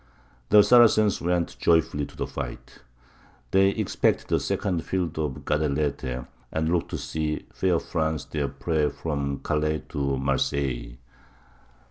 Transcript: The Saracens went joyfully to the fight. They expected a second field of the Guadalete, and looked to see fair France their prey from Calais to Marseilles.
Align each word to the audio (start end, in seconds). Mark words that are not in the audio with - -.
The 0.49 0.63
Saracens 0.63 1.21
went 1.21 1.59
joyfully 1.59 2.07
to 2.07 2.17
the 2.17 2.25
fight. 2.25 2.79
They 3.51 3.69
expected 3.69 4.31
a 4.31 4.39
second 4.39 4.83
field 4.83 5.19
of 5.19 5.35
the 5.35 5.39
Guadalete, 5.41 6.25
and 6.51 6.69
looked 6.71 6.89
to 6.89 6.97
see 6.97 7.45
fair 7.53 7.77
France 7.77 8.25
their 8.25 8.47
prey 8.47 8.89
from 8.89 9.41
Calais 9.43 9.83
to 9.89 10.17
Marseilles. 10.17 10.97